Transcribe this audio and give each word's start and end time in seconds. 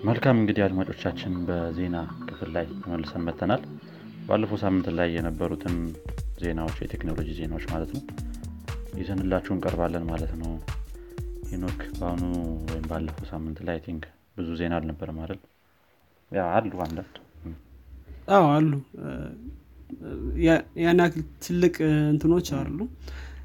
መልካም 0.00 0.36
እንግዲህ 0.40 0.62
አድማጮቻችን 0.66 1.32
በዜና 1.48 1.96
ክፍል 2.28 2.50
ላይ 2.56 2.66
ተመልሰን 2.82 3.24
መተናል 3.26 3.62
ባለፈው 4.28 4.58
ሳምንት 4.62 4.86
ላይ 4.98 5.08
የነበሩትን 5.16 5.76
ዜናዎች 6.42 6.76
የቴክኖሎጂ 6.82 7.28
ዜናዎች 7.38 7.64
ማለት 7.72 7.90
ነው 7.96 8.02
ይዘንላችሁ 9.00 9.52
እንቀርባለን 9.56 10.04
ማለት 10.10 10.32
ነው። 10.40 10.52
ሄኖክ 11.50 11.80
በአሁኑ 11.98 12.22
ወይም 12.68 12.86
ባለፈው 12.90 13.26
ሳምንት 13.32 13.58
ላይ 13.68 13.78
think 13.86 14.04
ብዙ 14.36 14.48
ዜና 14.60 14.74
አልነበረ 14.78 15.10
ማለት 15.18 15.42
አሉ 16.50 16.72
አንዳንድ። 16.86 17.16
አዎ 18.28 18.44
አሉ። 18.56 18.72
ያን 20.80 21.00
ያክል 21.02 21.22
ትልቅ 21.44 21.76
እንትኖች 22.12 22.48
አሉ። 22.58 22.78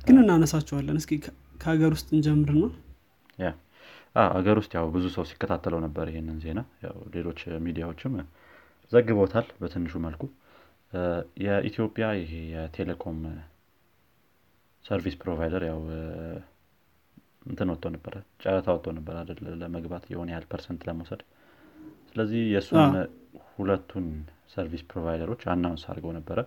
ግን 0.07 0.17
እናነሳቸዋለን። 0.23 0.99
እስኪ 1.01 1.13
ከሀገር 1.61 1.91
ውስጥ 1.95 2.07
እንጀምር 2.15 2.51
ነው 2.57 2.71
ያ 3.39 3.47
አገር 4.15 4.57
ውስጥ 4.61 4.71
ያው 4.77 4.85
ብዙ 4.93 5.05
ሰው 5.15 5.23
ሲከታተለው 5.29 5.79
ነበር 5.85 6.05
ይህንን 6.11 6.37
ዜና። 6.43 6.59
ያው 6.85 6.97
ሌሎች 7.15 7.39
ሚዲያዎችም 7.65 8.13
ዘግቦታል 8.91 9.47
በትንሹ 9.61 9.93
መልኩ። 10.05 10.23
የኢትዮጵያ 11.45 12.05
ይሄ 12.19 12.33
የቴሌኮም 12.53 13.19
service 14.85 15.15
provider 15.21 15.63
ያው 15.69 15.79
እንትን 17.45 17.69
ወጥቶ 17.71 17.87
ነበረ 17.95 18.13
ጨረታ 18.43 18.67
ወጥቶ 18.75 18.89
ነበር 18.97 19.15
አደለ 19.21 19.55
ለመግባት 19.61 20.03
የሆነ 20.11 20.29
ያህል 20.33 20.45
percent 20.51 20.81
ለመውሰድ። 20.87 21.21
ስለዚህ 22.09 22.41
የእሱን 22.53 22.93
ሁለቱን 23.53 24.07
service 24.53 24.83
provider 24.89 25.24
ኦች 25.24 25.41
announce 25.53 25.83
አድርገው 25.89 26.13
ነበረ። 26.17 26.39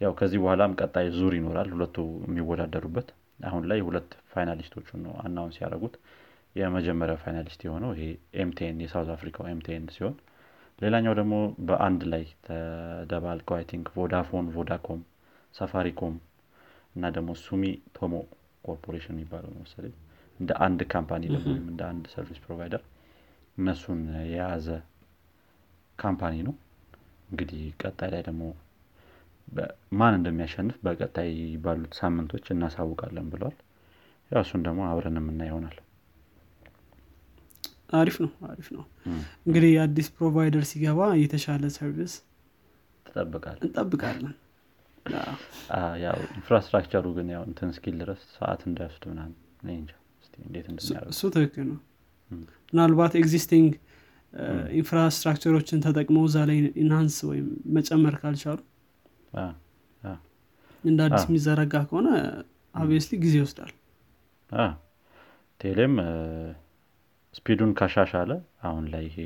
ያው 0.00 0.12
ከዚህ 0.18 0.38
በኋላም 0.42 0.72
ቀጣይ 0.80 1.06
ዙር 1.16 1.32
ይኖራል 1.38 1.68
ሁለቱ 1.74 1.96
የሚወዳደሩበት። 2.28 3.08
አሁን 3.44 3.62
ላይ 3.70 3.80
ሁለት 3.86 4.10
finalist 4.32 4.71
ኦቹን 4.71 5.00
ነው 5.06 5.12
announce 5.24 5.56
ያደረጉት 5.62 5.94
የመጀመሪያው 6.56 7.18
finalist 7.22 7.60
የሆነው 7.66 7.90
ይሄ 7.96 8.04
MTN 8.42 8.80
የ 8.84 8.91
South 8.91 9.10
Africa 9.14 9.44
ው 9.50 9.64
MTN 9.64 9.84
ሲሆን 9.94 10.14
ሌላኛው 10.78 11.14
ደግሞ 11.18 11.34
በአንድ 11.68 12.02
ላይ 12.12 12.24
ተደባልቀው 12.46 13.56
I 13.58 13.64
think 13.70 13.86
ቮዳፎን 13.96 14.46
ቮዳኮም 14.54 15.00
ሳፋሪኮም 15.54 16.14
እና 16.94 17.10
ደግሞ 17.16 17.30
Sumitomo 17.42 18.14
Corporation 18.64 19.14
የሚባለው 19.14 19.52
መሰለኝ። 19.60 19.94
እንደ 20.40 20.52
አንድ 20.66 20.80
company 20.92 21.22
ደግሞ 21.32 21.48
ወይም 21.52 21.66
እንደ 21.72 21.82
አንድ 21.90 22.04
service 22.12 22.40
provider 22.44 22.82
እነሱን 23.58 24.00
የያዘ 24.30 24.66
company 25.98 26.36
ነው። 26.48 26.54
እንግዲህ 27.28 27.62
ቀጣይ 27.82 28.10
ላይ 28.14 28.22
ደግሞ 28.28 28.42
ማን 29.98 30.14
እንደሚያሸንፍ 30.18 30.76
በቀጣይ 30.84 31.30
ባሉት 31.64 31.94
ሳምንቶች 32.00 32.44
እናሳውቃለን 32.54 33.26
ብለዋል 33.32 33.56
ያው 34.30 34.42
እሱን 34.44 34.62
ደግሞ 34.66 34.80
አብረን 34.90 35.18
የምናይ 35.20 35.42
ይሆናል 35.48 35.76
አሪፍ 37.92 38.16
ነው 38.24 38.30
አሪፍ 38.48 38.68
ነው። 38.76 38.84
እንግዲህ 39.46 39.72
አዲስ 39.82 40.08
provider 40.16 40.64
ሲገባ 40.70 41.00
የተሻለ 41.22 41.64
service 41.76 42.14
ትጠብቃል 43.06 43.58
እንጠብቃለን። 43.62 44.34
ያው 46.02 46.18
infrastructure 46.32 46.97
ኡ 46.97 47.06
ግን 47.16 47.28
ያው 47.34 47.42
እንትን 47.48 47.70
እስኪል 47.76 47.96
ድረስ 48.02 48.20
ሰዓት 48.36 48.60
እንዳይወስድ 48.68 49.04
ምናምን 49.10 49.38
እሱ 51.12 51.22
ትክክል 51.34 51.66
ነው። 51.70 51.80
ምናልባት 52.72 53.12
existing 53.20 53.72
infrastructure 54.78 55.51
ኦችን 55.51 55.82
ተጠቅመው 55.84 56.24
እዛ 56.28 56.38
ላይ 56.50 56.58
enhance 56.82 57.16
ወይም 57.30 57.48
መጨመር 57.76 58.14
ካልቻሉ 58.22 58.58
እንደ 60.84 60.98
አዲስ 61.06 61.24
የሚዘረጋ 61.26 61.74
ከሆነ 61.88 62.08
obviously 62.74 63.18
ጊዜ 63.24 63.34
ይወስዳል። 63.40 63.72
ቴሌም 65.60 65.94
speed 67.34 67.54
ኡን 67.54 67.70
ካሻሻለ 67.78 68.30
አሁን 68.68 68.84
ላይ 68.92 69.04
ይሄ 69.08 69.18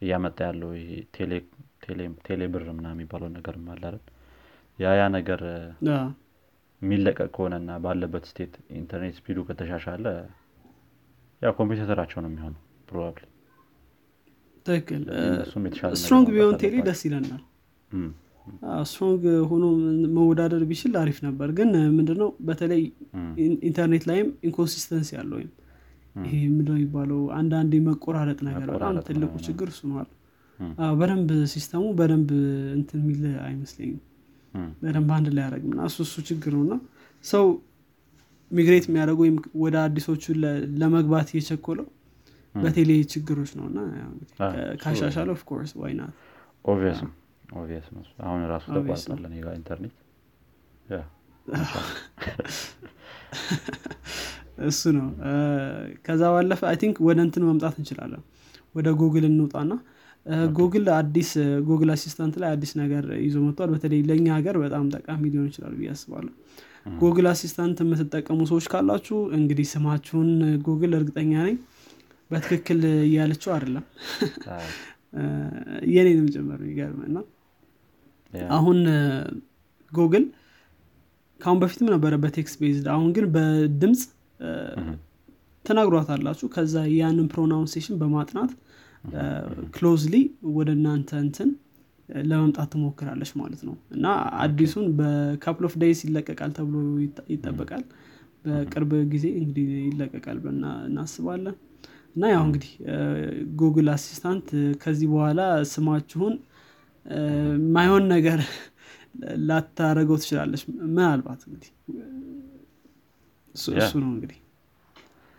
እያመጣ 0.00 0.38
ያለው 0.48 0.70
ይሄ 0.78 0.90
ቴሌ 2.26 2.42
ብር 2.52 2.64
ምናምን 2.76 2.86
የሚባለው 2.94 3.30
ነገር 3.36 3.54
አላለን 3.74 4.02
ያ 4.78 4.92
ያ 4.98 5.04
ነገር 5.16 5.40
የሚለቀቅ 6.82 7.28
ከሆነና 7.34 7.70
ባለበት 7.84 8.24
state 8.30 8.52
ኢንተርኔት 8.78 9.14
speed 9.18 9.32
ኡ 9.32 9.38
ከተሻሻለ 9.48 10.04
ያው 11.42 11.52
competitor 11.58 11.93
ኣቸው 11.93 12.18
ነው 12.24 12.30
የሚሆነው 12.30 12.60
probably 12.88 13.24
ትክክል። 14.66 15.02
strong 16.00 16.28
ቢሆን 16.34 16.54
ቴሌ 16.62 16.74
ደስ 16.88 17.00
ይለናል። 17.06 17.42
strong 18.90 19.22
ሆኖ 19.50 19.64
መወዳደር 20.16 20.62
ቢችል 20.70 20.94
አሪፍ 21.02 21.18
ነበር። 21.26 21.48
ግን 21.58 21.70
ምንድነው? 21.96 22.30
በተለይ 22.48 22.82
ኢንተርኔት 23.68 24.04
ላይም 24.10 24.28
inconsistency 24.48 25.10
አለ 25.20 25.30
ወይም 25.38 25.50
ይሄ 26.24 26.34
ምንድነው 26.50 26.76
የሚባለው? 26.78 27.20
አንዳንድ 27.36 27.72
መቆራረጥ 27.86 28.38
ነገር 28.48 28.68
በጣም 28.72 28.94
ትልቁ 29.08 29.32
ችግር 29.46 29.68
እሱ 29.72 29.80
ነዋል 29.90 30.08
በደንብ 30.98 31.30
system 31.52 31.76
ኡ 31.76 31.84
በደንብ 31.98 32.30
እንትን 32.76 32.98
የሚል 33.02 33.20
አይመስለኝም። 33.44 34.00
በደንብ 34.82 35.10
አንድ 35.16 35.28
ላይ 35.36 35.42
ያደረግ 35.46 35.64
እና 35.68 35.80
እሱ 35.88 35.98
እሱ 36.06 36.14
ችግር 36.30 36.52
ነው። 36.56 36.62
እና 36.66 36.74
ሰው 37.24 37.44
migrate 38.50 38.84
የሚያደርጉ 38.88 39.18
ወይም 39.24 39.36
ወደ 39.62 39.76
አዲሶቹ 39.84 40.24
ለመግባት 40.80 41.28
እየቸኮለው 41.32 41.86
በቴሌ 42.54 42.90
ችግሮች 43.12 43.50
ነው። 43.58 43.66
እና 43.70 43.78
ካሻሻለ 44.82 45.28
of 45.36 45.45
course 45.45 45.72
why 45.80 45.97
not 45.97 46.14
obvious 46.64 47.00
ነው። 47.94 48.02
አሁን 48.24 48.40
ራሱ 48.52 48.64
ተቋርጧለን 48.76 49.34
ጋ 49.40 49.54
ኢንተርኔት 49.60 49.96
እሱ 54.66 54.82
ነው። 54.96 55.06
ከዛ 56.04 56.22
ባለፈ 56.34 56.60
I 56.70 56.76
think 56.78 56.96
ወደ 57.06 57.18
እንትን 57.26 57.44
መምጣት 57.48 57.74
እንችላለን። 57.80 58.22
ወደ 58.74 58.88
ጉግል 59.00 59.24
እንውጣና 59.28 59.72
ጉግል 60.56 60.86
አዲስ 60.96 61.30
Google 61.68 61.90
Assistant 61.94 62.34
ላይ 62.42 62.50
አዲስ 62.54 62.72
ነገር 62.80 63.04
ይዞ 63.22 63.36
መጥቷል። 63.44 63.70
በተለይ 63.74 64.00
ለእኛ 64.08 64.26
ሀገር 64.36 64.56
በጣም 64.64 64.84
ጠቃሚ 64.96 65.22
ሊሆን 65.32 65.48
ይችላል 65.50 65.74
ብዬ 65.78 65.88
አስባለሁ። 65.94 66.32
Google 67.00 67.26
Assistant 67.30 67.78
የምትጠቀሙ 67.82 68.40
ሰዎች 68.50 68.66
ካላችሁ 68.72 69.18
እንግዲህ 69.38 69.66
ስማችሁን 69.72 70.30
ጉግል 70.66 70.92
እርግጠኛ 70.98 71.32
ነኝ 71.46 71.56
በትክክል 72.30 72.80
እያለችው 73.06 73.50
አይደለም። 73.54 73.84
የኔንም 75.90 76.28
ጭምር 76.34 76.60
ይገርም 76.68 77.00
እና 77.08 77.16
አሁን 78.52 78.78
ጉግል 79.92 80.24
ከአሁን 81.40 81.60
በፊትም 81.62 81.88
ነበረ 81.94 82.14
በ 82.22 82.33
text 82.33 82.56
based። 82.62 82.86
አሁን 82.94 83.08
ግን 83.16 83.26
በድምፅ 83.34 84.02
ተናግሯታላችሁ። 85.64 86.46
ከዛ 86.54 86.74
ያንን 86.94 87.26
pronunciation 87.32 87.96
በማጥናት 88.00 88.52
closely 89.74 90.14
ወደ 90.56 90.70
እናንተ 90.78 91.10
እንትን 91.24 91.50
ለመምጣት 92.24 92.68
ትሞክራለች 92.72 93.30
ማለት 93.40 93.60
ነው። 93.68 93.74
እና 93.96 94.06
አዲሱን 94.40 94.86
በ 94.98 95.14
couple 95.14 95.64
of 95.68 95.74
days 95.82 96.00
ይለቀቃል 96.06 96.52
ተብሎ 96.56 96.76
ይጠበቃል። 97.34 97.84
በቅርብ 98.44 98.92
ጊዜ 99.12 99.26
እንግዲህ 99.40 99.66
ይለቀቃል 99.88 100.38
እናስባለን። 100.88 101.56
እና 102.16 102.30
ያው 102.32 102.42
እንግዲህ 102.46 102.70
Google 103.58 103.88
Assistant 103.94 104.48
ከዚህ 104.82 105.08
በኋላ 105.12 105.40
ስማችሁን 105.72 106.34
ማይሆን 107.74 108.04
ነገር 108.14 108.40
ላታረገው 109.48 110.16
ትችላለች። 110.22 110.62
ምናልባት 110.88 111.40
እንግዲህ 111.46 111.70
እሱ 113.54 113.92
ነው 114.02 114.10
እንግዲህ። 114.14 114.38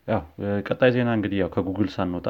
ያው 0.07 0.21
ቀጣይ 0.67 0.91
ዜና 0.95 1.09
እንግዲህ 1.17 1.37
ያው 1.41 1.49
ከጉግል 1.55 1.89
ሳንወጣ 1.95 2.27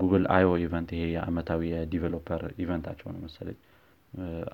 Google 0.00 0.24
I/O 0.34 0.48
event 0.62 0.88
ይሄ 0.94 1.02
የአመታዊ 1.14 1.60
የ 1.72 1.85
developer 1.85 2.42
event 2.58 2.79
ኣቸው 2.79 3.08
ነው 3.14 3.20
መሰለኝ። 3.24 3.58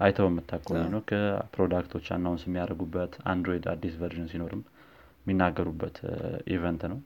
አይተው 0.00 0.26
የምታቆኝ 0.28 0.82
ነው። 0.94 1.00
ከ 1.10 1.25
product 1.25 1.77
ኦች 1.77 2.06
announce 2.16 2.42
የሚያደርጉበት 2.46 3.12
አንድሮይድ 3.32 3.66
አዲስ 3.72 3.94
version 4.00 4.28
ሲኖርም 4.32 4.62
የሚናገሩበት 5.22 5.96
event 6.54 6.82
ነው። 6.92 6.98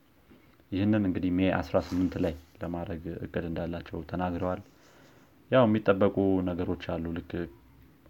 ይህንን 0.72 1.04
እንግዲህ 1.08 1.30
May 1.32 1.48
18 1.54 2.16
ላይ 2.24 2.34
ለማድረግ 2.62 3.02
እቅድ 3.26 3.44
እንዳላቸው 3.50 3.98
ተናግረዋል። 4.10 4.60
ያው 5.50 5.64
የሚጠበቁ 5.66 6.16
ነገሮች 6.48 6.84
አሉ። 6.94 7.04
ልክ 7.16 7.30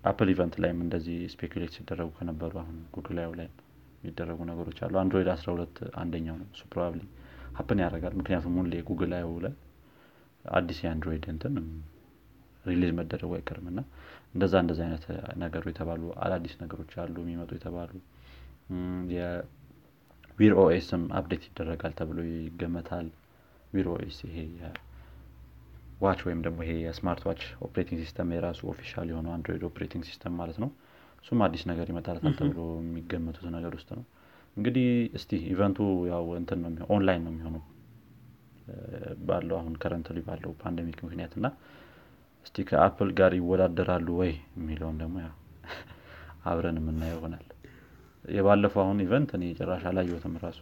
Apple 0.03 0.29
event 0.33 0.55
ላይም 0.63 0.79
እንደዚህ 0.85 1.19
speculate 1.33 1.73
ሲደረጉ 1.77 2.11
ከነበሩ 2.19 2.53
አሁን 2.63 2.77
ጉግል 2.97 3.19
ላይ 3.39 3.49
የሚደረጉ 4.01 4.41
ነገሮች 4.51 4.79
አሉ። 4.85 4.95
አንድሮይድ 5.03 5.29
12 5.35 5.81
አንደኛው 6.03 6.37
ነው። 6.41 6.49
እሱ 6.55 6.63
probably 6.73 7.01
happen 7.59 7.81
ያደርጋል። 7.85 8.15
ምክንያቱም 8.21 8.55
ሁሌ 8.61 8.75
Google 8.89 9.13
I/O 9.17 9.31
ላይ 9.45 9.55
አዲስ 10.45 10.79
የአንድሮይድ 10.85 11.25
እንትን 11.33 11.55
release 12.65 12.93
መደረጉ 12.99 13.31
አይቀርም 13.37 13.67
እና 13.71 13.81
እንደዛ 14.35 14.55
እንደዚ 14.65 14.81
አይነት 14.87 15.05
ነገሩ 15.43 15.65
የተባሉ 15.71 16.03
አዳዲስ 16.25 16.55
ነገሮች 16.63 16.93
አሉ 17.03 17.15
የሚመጡ 17.23 17.51
የተባሉ 17.59 17.93
Wear 20.39 20.53
OS 20.61 20.82
ም 20.82 21.03
update 21.19 21.43
ይደረጋል 21.49 21.93
ተብሎ 21.99 22.19
ይገመታል። 22.29 23.07
Wear 23.73 23.87
OS 23.95 24.19
ይሄ 24.27 24.37
watch 26.01 26.21
ወይም 26.27 26.41
ደግሞ 26.45 26.59
ይሄ 26.65 26.73
የ 26.85 26.96
smart 26.96 27.23
watch 27.29 27.43
operating 27.67 27.99
system 28.05 28.29
የራሱ 28.35 28.61
official 28.73 29.09
የሆነው 29.11 29.33
አንድሮይድ 29.35 29.65
operating 29.69 30.05
system 30.11 30.33
ማለት 30.41 30.59
ነው 30.63 30.71
እሱም 31.25 31.41
አዲስ 31.47 31.63
ነገር 31.71 31.87
ይመጣለታል 31.93 32.35
ተብሎ 32.39 32.61
የሚገመቱት 32.81 33.47
ነገር 33.57 33.73
ውስጥ 33.79 33.91
ነው። 33.99 34.05
እንግዲህ 34.57 34.87
እስቲ 35.19 35.31
event 35.51 35.71
ኡ 35.71 35.79
ያው 36.11 36.25
እንትን 36.39 36.61
ነው 36.77 36.87
ኦንላይን 36.95 37.23
ነው 37.27 37.33
የሚሆነው። 37.35 37.65
ባለው 39.29 39.57
አሁን 39.61 39.75
currently 39.83 40.19
ባለው 40.27 40.51
pandemic 40.61 40.99
ምክንያት 41.07 41.33
እና 41.39 41.47
እስቲ 42.47 42.65
ከ 42.69 42.80
Apple 42.80 43.09
ጋር 43.19 43.33
ይወዳደራሉ 43.39 44.09
ወይ 44.21 44.31
የሚለውን 44.59 44.99
ደግሞ 45.03 45.17
ያው 45.25 45.35
አብረን 46.51 46.79
የምናየው 46.81 47.19
ይሆናል። 47.19 47.47
የባለፈው 48.25 48.83
አሁን 48.85 48.99
event 49.05 49.31
እኔ 49.37 49.45
ጭራሽ 49.59 49.83
አላየሁትም 49.91 50.35
ራሱ። 50.45 50.61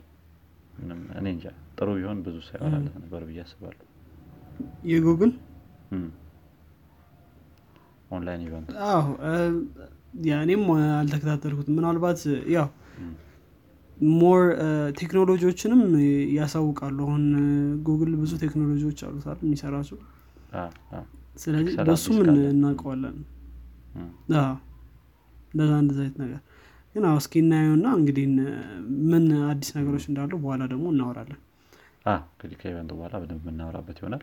እኔ 1.18 1.26
እንጃ። 1.32 1.44
ጥሩ 1.78 1.88
ቢሆን 1.98 2.18
ብዙ 2.26 2.36
ሳይወራለት 2.48 2.96
ነበር 3.02 3.22
ብዬ 3.28 3.40
አስባለሁ። 3.44 3.84
የ 4.90 5.01
Google 5.01 5.32
online 8.10 8.42
event? 8.46 8.68
አዎ 8.86 9.02
እኔም 10.38 10.62
አልተከታተልኩትም። 10.96 11.74
ምናልባት 11.78 12.20
ያው 12.54 12.68
more 14.14 14.40
ቴክኖሎጂዎችንም 14.98 15.80
ያሳውቃሉ። 16.36 16.98
አሁን 17.06 17.24
ጉግል 17.86 18.12
ብዙ 18.20 18.32
ቴክኖሎጂዎች 18.44 18.98
አሉታል 19.08 19.38
የሚሰራቸው 19.44 19.98
ስለዚህ 21.36 21.74
በሱም 21.88 22.16
እናውቀዋለን። 22.50 23.16
እንደዛ 25.50 25.72
እንደዛ 25.82 25.98
አይነት 26.00 26.16
ነገር። 26.22 26.40
ግን 26.94 27.04
አዎ 27.08 27.16
እስኪ 27.22 27.34
እናየውና 27.42 27.86
እንግዲህ 27.98 28.24
ምን 29.10 29.24
አዲስ 29.50 29.70
ነገሮች 29.76 30.04
እንዳሉ 30.10 30.32
በኋላ 30.42 30.62
ደግሞ 30.72 30.86
እናወራለን። 30.94 31.40
እንግዲህ 32.06 32.56
ከ 32.60 32.67
event 32.67 32.85
ኡ 32.85 32.92
በኋላ 32.98 33.14
በደንብ 33.22 33.42
የምናወራበት 33.44 33.96
ይሆናል 34.00 34.22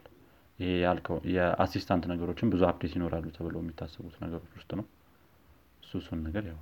ይሄ 0.60 0.70
ያልከው 0.84 1.18
የ 1.36 1.48
Assistant 1.48 2.04
ነገሮችን 2.12 2.52
ብዙ 2.54 2.62
update 2.70 2.94
ይኖራሉ 2.98 3.26
ተብለው 3.36 3.60
የሚታሰቡት 3.64 4.16
ነገሮች 4.24 4.54
ውስጥ 4.60 4.72
ነው። 4.80 4.86
እሱ 5.84 5.92
እሱን 6.02 6.20
ነገር 6.28 6.44
ያው 6.50 6.60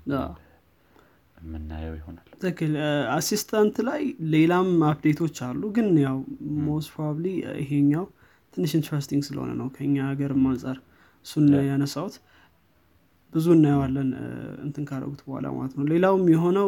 የምናየው 1.42 1.95
ይሆናል። 2.00 2.28
ትክክል። 2.36 2.74
Assistant 3.16 3.78
ላይ 3.88 4.01
ሌላም 4.34 4.69
update 4.90 5.18
ኦች 5.18 5.38
አሉ 5.48 5.62
ግን 5.78 5.88
ያው 6.04 6.18
most 6.68 6.90
probably 6.94 7.25
ይሄኛው 7.62 8.06
ትንሽ 8.54 8.72
interesting 8.78 9.24
ስለሆነ 9.28 9.51
ነው 9.60 9.68
ከኛ 9.75 9.95
ሀገርም 10.10 10.44
አንጻር 10.50 10.78
እሱን 11.25 11.45
ያነሳውት 11.69 12.16
ብዙ 13.34 13.45
እናየዋለን 13.56 14.10
እንትን 14.66 14.84
ካረጉት 14.90 15.22
በኋላ 15.25 15.48
ማለት 15.56 15.74
ነው። 15.78 15.86
ሌላውም 15.92 16.25
የሆነው 16.34 16.68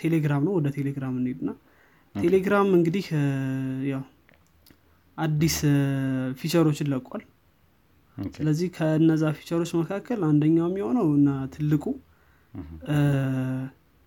ቴሌግራም 0.00 0.42
ነው 0.46 0.54
ወደ 0.58 0.68
ቴሌግራም 0.78 1.14
እንሄድና 1.20 1.50
ቴሌግራም 2.14 2.68
እንግዲህ 2.78 3.06
ያው 3.90 4.02
አዲስ 5.18 5.56
feature 6.40 6.66
ኦችን 6.66 6.88
ለቋል። 6.92 7.22
ስለዚህ 8.34 8.68
ከነዛ 8.76 9.24
feature 9.38 9.58
ኦች 9.58 9.70
መካከል 9.80 10.20
አንደኛው 10.28 10.66
የሚሆነው 10.68 11.08
እና 11.18 11.28
ትልቁ 11.54 11.84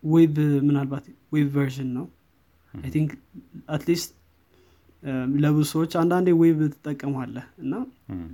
web 0.03 0.35
ምናልባት 0.67 1.05
web 1.33 1.47
version 1.55 1.89
ነው። 1.97 2.05
I 2.73 2.89
think 2.95 3.11
at 3.69 3.81
least 3.81 4.11
ለብዙ 5.43 5.63
ሰዎች 5.71 5.91
አንዳንዴ 6.01 6.29
web 6.41 6.59
ትጠቀማለህ 6.73 7.45
እና 7.63 7.73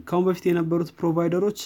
ካሁን 0.09 0.23
በፊት 0.27 0.45
የነበሩት 0.50 0.89
provider 0.99 1.39
ኦች 1.39 1.59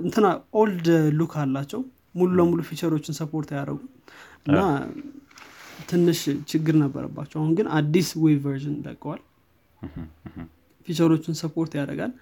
እንትና 0.00 0.26
old 0.60 0.86
look 1.18 1.34
አላቸው። 1.42 1.80
ሙሉ 2.14 2.30
ለሙሉ 2.38 2.60
feature 2.68 2.93
ኦችን 2.93 3.14
support 3.18 3.48
አያደርጉም 3.54 3.80
እና 4.46 4.58
ትንሽ 5.88 6.20
ችግር 6.50 6.74
ነበረባቸው። 6.82 7.38
አሁን 7.40 7.52
ግን 7.58 7.66
አዲስ 7.78 8.08
web 8.22 8.40
version 8.44 8.76
ለቀዋል። 8.86 9.20
feature 10.88 11.14
ኦችን 11.14 11.36
support 11.40 11.72
ያደርጋል። 11.78 12.12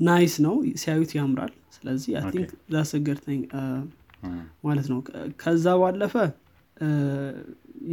nice 0.00 0.34
ነው። 0.44 0.54
ሲያዩት 0.82 1.12
ያምራል። 1.18 1.52
ስለዚህ 1.74 2.12
I 2.18 2.24
think 2.34 2.50
that's 2.74 3.00
good 3.00 3.18
ማለት 4.66 4.86
ነው። 4.92 4.98
ከዛ 5.42 5.66
ባለፈ 5.80 6.14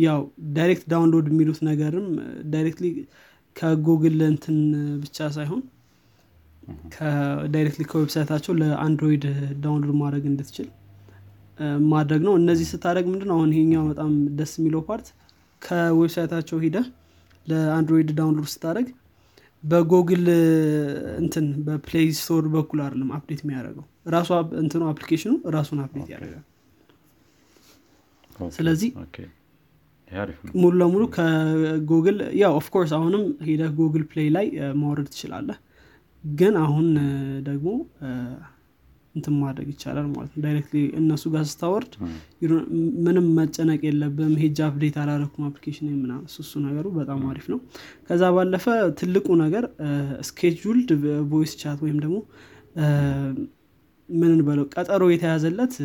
ያው 0.02 0.20
direct 0.58 0.84
download 0.92 1.26
የሚሉት 1.32 1.60
ነገርም 1.70 2.08
directly 2.54 2.88
ከጉግል 3.56 4.20
እንትን 4.30 4.58
ብቻ 5.04 5.28
ሳይሆን 5.36 5.62
directly 7.54 7.84
ከ 7.92 8.00
website 8.00 8.27
ኣቸው 8.27 8.54
ለአንድሮይድ 8.62 9.24
download 9.64 9.96
ማድረግ 10.02 10.24
እንድትችል 10.32 10.68
ማድረግ 11.92 12.22
ነው። 12.28 12.34
እነዚህ 12.40 12.68
ስታደረግ 12.72 13.06
ምንድን 13.12 13.32
አሁን 13.36 13.50
ይሄኛው 13.56 13.84
በጣም 13.90 14.12
ደስ 14.38 14.54
የሚለው 14.60 14.82
part 14.88 15.08
ከ 15.62 15.74
website 15.74 16.17
ኣቸው 16.17 16.60
ሄደህ 16.64 16.78
ለአንድሮይድ 17.46 18.10
download 18.18 18.50
ስታደርግ 18.54 18.88
በጉግል 19.64 20.26
እንትን 21.22 21.48
በ 21.66 21.80
Play 21.80 22.08
Store 22.20 22.46
በኩል 22.54 22.80
አይደለም 22.84 23.10
update 23.18 23.42
የሚያደርገው። 23.44 23.86
ራሱ 24.14 24.30
እንትኑ 24.62 24.84
application 24.92 25.27
ኑ 25.27 25.34
ራሱን 25.56 25.80
update 25.84 26.08
ያደርጋል። 26.14 26.46
ስለዚህ 28.56 28.90
ሙሉ 30.62 30.72
ለሙሉ 30.80 31.04
ከጉግል 31.16 32.18
ያው 32.40 32.54
of 32.60 32.68
course 32.68 32.92
አሁንም 32.98 33.22
ሄደህ 33.48 33.64
Google 33.78 34.04
Play 34.10 34.30
ላይ 34.36 34.48
ማውረድ 34.80 35.08
ትችላለህ። 35.12 35.58
ግን 36.24 36.56
አሁን 36.64 36.88
ደግሞ 37.48 37.68
እንትን 39.16 39.34
ማድረግ 39.42 39.68
ይቻላል 39.72 40.06
ማለት 40.12 40.32
ነው። 40.34 40.42
directly 40.44 40.82
እነሱ 41.00 41.24
ጋር 41.34 41.44
ስታወርድ 41.50 41.94
ምንም 43.06 43.26
መጨነቅ 43.40 43.80
የለብህም 43.88 44.34
ሄጄ 44.42 44.60
update 44.68 44.96
አላረኩም 45.02 45.46
application 45.48 45.88
ምና 45.98 46.14
እሱ 46.36 46.52
ነገሩ 46.66 46.86
በጣም 46.98 47.22
አሪፍ 47.32 47.48
ነው። 47.54 47.60
ከዛ 48.08 48.32
ባለፈ 48.38 48.66
ትልቁ 49.00 49.28
ነገር 49.44 49.66
scheduled 50.30 50.92
voice 51.32 51.54
chat 51.62 51.80
ወይም 51.86 52.00
ደግሞ 52.06 52.18
ምን 54.10 54.34
በለው 54.48 54.66
ቀጠሮ 54.74 55.04
የተያዘለት 55.12 55.76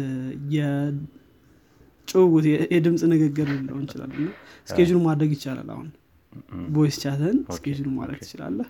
ጭውውት 2.08 2.44
የድምፅ 2.74 3.02
ንግግር 3.12 3.48
ልለው 3.54 3.76
እንችላለን 3.80 4.26
schedule 4.68 4.98
ማድረግ 5.06 5.30
ይቻላል 5.36 5.68
አሁን። 5.74 5.88
voice 6.74 6.96
chat 7.02 7.25
ን 7.25 7.36
schedule 7.56 7.88
ማድረግ 7.96 8.18
ትችላለህ 8.24 8.68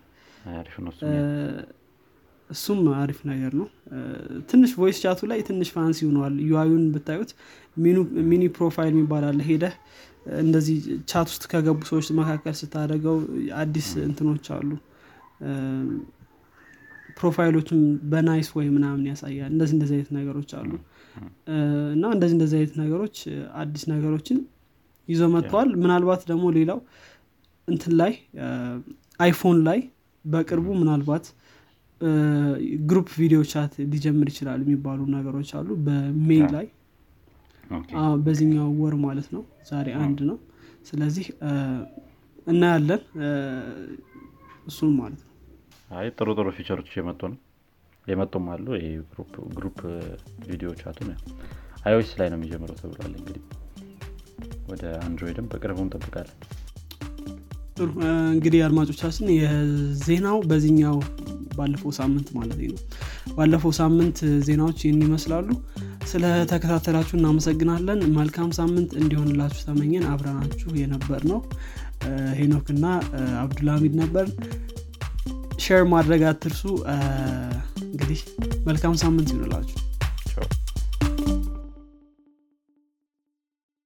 እሱም 2.50 2.80
አሪፍ 2.96 3.18
ነገር 3.30 3.52
ነው። 3.60 3.68
ትንሽ 4.50 4.72
voice 4.78 4.98
chat 5.04 5.15
ኡ 5.15 5.20
ላይ 5.30 5.38
ትንሽ 5.48 5.68
fancy 5.74 6.00
ሆነዋል 6.08 6.34
UI 6.48 6.60
ዩን 6.60 6.84
ብታዩት 6.94 7.30
mini 8.26 8.42
profile 8.56 8.92
የሚባላለ 8.94 9.38
ሄደህ 9.48 9.74
እንደዚህ 10.42 10.76
chat 11.10 11.26
ውስጥ 11.32 11.44
ከገቡ 11.50 11.80
ሰዎች 11.90 12.06
መካከል 12.20 12.54
ስታደርገው 12.60 13.16
አዲስ 13.60 13.88
እንትኖች 14.06 14.46
አሉ። 14.56 14.70
profile 17.18 17.51
ኦችም 17.51 17.80
በ 18.10 18.23
nice 18.23 18.48
way 18.56 18.66
ምናምን 18.74 19.04
ያሳያል። 19.10 19.50
እንደዚህ 19.52 19.74
እንደዚህ 19.76 19.94
አይነት 19.96 20.10
ነገሮች 20.18 20.50
አሉ። 20.58 20.70
እና 21.94 22.04
እንደዚህ 22.14 22.34
እንደዚህ 22.36 22.56
አይነት 22.60 22.74
ነገሮች 22.82 23.16
አዲስ 23.60 23.84
ነገሮችን 23.92 24.38
ይዞ 25.08 25.22
መጥተዋል። 25.34 25.68
ምናልባት 25.82 26.22
ደግሞ 26.30 26.46
ሌላው 26.58 26.78
እንትን 27.68 27.92
ላይ 28.00 28.12
iPhone 29.20 29.58
ላይ 29.68 29.78
በቅርቡ 30.24 30.66
ምናልባት 30.82 31.26
group 32.88 33.08
video 33.20 33.40
chat 33.50 33.74
ሊጀምር 33.92 34.28
ይችላል 34.32 34.60
የሚባሉ 34.64 35.00
ነገሮች 35.14 35.50
አሉ 35.58 35.68
በ 35.86 36.08
May 36.08 36.42
ላይ። 36.54 36.66
በዚህኛው 38.24 38.68
ወር 38.80 38.94
ማለት 39.04 39.28
ነው። 39.36 39.42
ዛሬ 39.70 39.88
አንድ 40.02 40.18
ነው። 40.28 40.36
ስለዚህ 40.88 41.26
እናያለን። 42.46 43.02
እሱን 44.68 44.92
ማለት 44.98 45.20
ነው። 45.20 45.32
አይ 45.90 46.06
ጥሩ 46.16 46.28
ጥሩ 46.38 46.48
feature 46.56 46.78
ኦች 46.78 46.90
የመጡ 46.98 47.20
ነው። 47.32 47.38
የመጡም 48.06 48.46
አሉ። 48.52 48.66
group 49.56 49.78
video 50.46 50.68
chat 50.80 50.98
ኡ 51.86 51.96
iOS 51.96 52.12
ላይ 52.20 52.28
ነው 52.32 52.38
የሚጀምረው 52.38 52.76
ተብሏል 52.80 53.12
እንግዲህ። 53.18 53.42
ወደ 54.70 54.84
አንድሮይድም 55.06 55.48
በቅርቡ 55.50 55.78
እንጠብቃለን። 55.84 56.38
ጥሩ። 57.76 57.88
እንግዲህ 58.32 58.60
አድማጮቻችን 58.66 59.26
የዜናው 59.36 60.38
በዚህኛው 60.50 60.96
ባለፈው 61.56 61.90
ሳምንት 61.98 62.28
ማለት 62.36 62.58
ነው። 62.66 62.78
ባለፈው 63.36 63.72
ሳምንት 63.78 64.18
ዜናዎች 64.46 64.78
ይህን 64.84 65.00
ይመስላሉ። 65.06 65.48
ስለተከታተላችሁ 66.10 67.14
እናመሰግናለን። 67.18 68.00
መልካም 68.18 68.50
ሳምንት 68.58 68.90
እንዲሆንላችሁ 69.00 69.62
ተመኘን። 69.68 70.06
አብረናችሁ 70.12 70.70
የነበር 70.80 71.22
ነው 71.30 71.40
ሄኖክ 72.38 72.68
እና 72.74 72.84
አብዱልሚድ 73.42 73.94
ነበር። 74.02 74.26
share 75.64 75.84
ማድረግ 75.92 76.22
አትርሱ። 76.30 76.62
እንግዲህ 77.86 78.20
መልካም 78.66 78.94
ሳምንት 79.02 79.28
ይሆንላችሁ 79.32 79.78